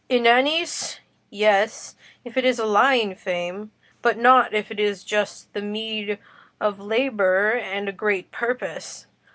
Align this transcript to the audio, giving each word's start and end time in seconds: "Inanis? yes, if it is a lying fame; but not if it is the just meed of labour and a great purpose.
"Inanis? 0.09 0.97
yes, 1.29 1.95
if 2.25 2.35
it 2.35 2.43
is 2.43 2.57
a 2.57 2.65
lying 2.65 3.13
fame; 3.13 3.71
but 4.01 4.17
not 4.17 4.51
if 4.51 4.71
it 4.71 4.79
is 4.79 5.03
the 5.03 5.09
just 5.09 5.53
meed 5.53 6.17
of 6.59 6.79
labour 6.79 7.51
and 7.51 7.87
a 7.87 7.91
great 7.91 8.31
purpose. 8.31 9.05